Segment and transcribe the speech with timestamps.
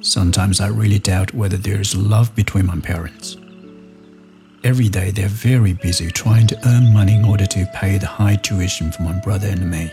[0.00, 3.36] Sometimes I really doubt whether there is love between my parents.
[4.64, 8.36] Every day they're very busy trying to earn money in order to pay the high
[8.36, 9.90] tuition for my brother and me.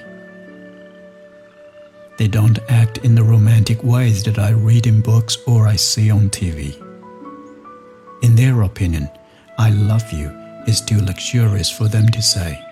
[2.18, 6.10] They don't act in the romantic ways that I read in books or I see
[6.10, 6.82] on TV.
[8.22, 9.10] In their opinion,
[9.58, 10.30] I love you
[10.66, 12.65] is too luxurious for them to say.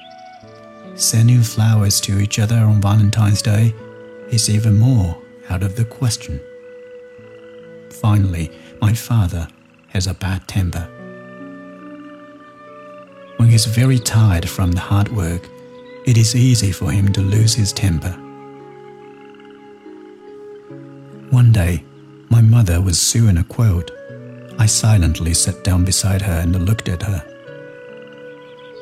[0.95, 3.73] Sending flowers to each other on Valentine's Day
[4.29, 5.17] is even more
[5.49, 6.39] out of the question.
[7.89, 9.47] Finally, my father
[9.87, 10.87] has a bad temper.
[13.37, 15.49] When he's very tired from the hard work,
[16.05, 18.11] it is easy for him to lose his temper.
[21.31, 21.83] One day,
[22.29, 23.89] my mother was sewing a quilt.
[24.59, 27.25] I silently sat down beside her and looked at her.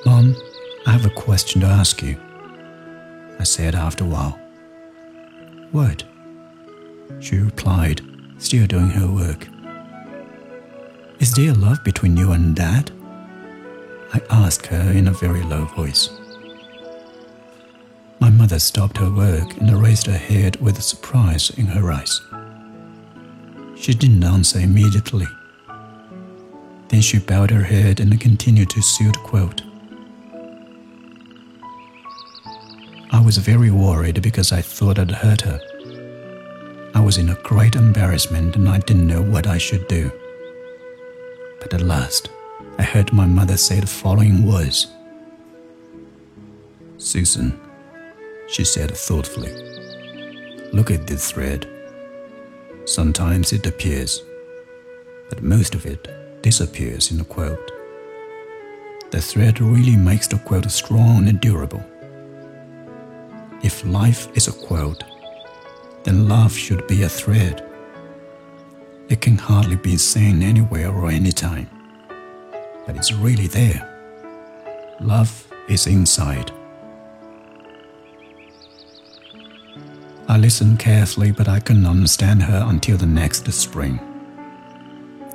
[0.06, 0.36] Mom,
[0.86, 2.18] I have a question to ask you,
[3.40, 4.40] I said after a while.
[5.72, 6.04] What?
[7.20, 8.02] She replied,
[8.40, 9.48] still doing her work.
[11.20, 12.90] Is there love between you and Dad?
[14.12, 16.10] I asked her in a very low voice.
[18.20, 22.22] My mother stopped her work and raised her head with surprise in her eyes.
[23.76, 25.28] She didn't answer immediately.
[26.88, 29.62] Then she bowed her head and continued to sew the quilt.
[33.14, 35.60] I was very worried because I thought I'd hurt her.
[36.96, 40.10] I was in a great embarrassment and I didn't know what I should do.
[41.60, 42.30] But at last,
[42.80, 44.88] I heard my mother say the following words
[46.98, 47.60] Susan,
[48.48, 49.52] she said thoughtfully,
[50.72, 51.68] look at this thread.
[52.86, 54.24] Sometimes it appears,
[55.30, 56.08] but most of it
[56.42, 57.72] disappears in the quilt.
[59.12, 61.84] The thread really makes the quilt strong and durable.
[63.72, 65.02] If life is a quilt,
[66.04, 67.64] then love should be a thread.
[69.08, 71.70] It can hardly be seen anywhere or anytime,
[72.86, 73.82] but it's really there.
[75.00, 75.32] Love
[75.70, 76.52] is inside.
[80.28, 84.00] I listened carefully, but I couldn't understand her until the next spring.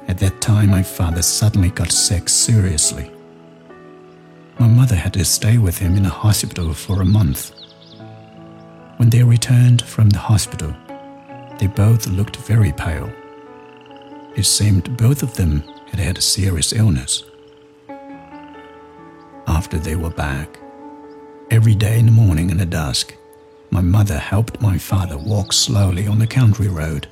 [0.08, 3.10] At that time, my father suddenly got sick seriously.
[4.58, 7.52] My mother had to stay with him in a hospital for a month.
[8.96, 10.74] When they returned from the hospital,
[11.58, 13.10] they both looked very pale.
[14.34, 17.22] It seemed both of them had had a serious illness.
[19.46, 20.58] After they were back,
[21.50, 23.14] every day in the morning and at dusk,
[23.70, 27.06] my mother helped my father walk slowly on the country road.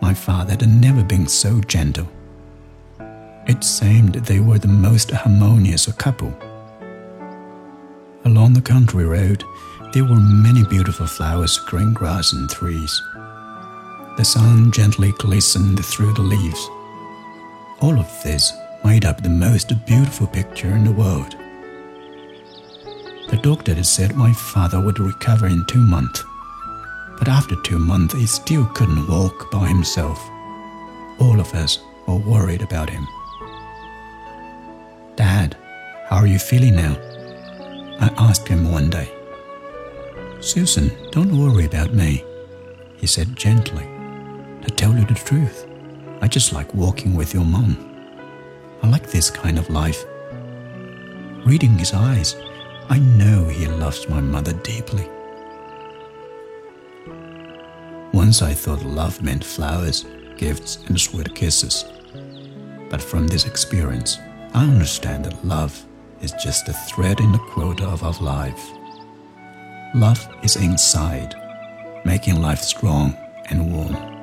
[0.00, 2.08] My father had never been so gentle.
[3.46, 6.34] It seemed they were the most harmonious couple.
[8.24, 9.44] Along the country road,
[9.94, 13.00] there were many beautiful flowers, green grass, and trees.
[14.16, 16.68] The sun gently glistened through the leaves.
[17.80, 18.52] All of this
[18.84, 21.36] made up the most beautiful picture in the world.
[23.30, 26.24] The doctor said my father would recover in two months,
[27.16, 30.18] but after two months he still couldn't walk by himself.
[31.20, 31.78] All of us
[32.08, 33.06] were worried about him.
[35.14, 35.56] Dad,
[36.08, 36.96] how are you feeling now?
[38.00, 39.13] I asked him one day.
[40.44, 42.22] Susan, don't worry about me,
[42.96, 43.84] he said gently.
[44.60, 45.66] To tell you the truth,
[46.20, 47.78] I just like walking with your mom.
[48.82, 50.04] I like this kind of life.
[51.46, 52.36] Reading his eyes,
[52.90, 55.08] I know he loves my mother deeply.
[58.12, 60.04] Once I thought love meant flowers,
[60.36, 61.86] gifts, and sweet kisses.
[62.90, 64.18] But from this experience,
[64.52, 65.86] I understand that love
[66.20, 68.62] is just a thread in the quilt of our life.
[69.94, 71.36] Love is inside,
[72.04, 73.16] making life strong
[73.48, 74.13] and warm.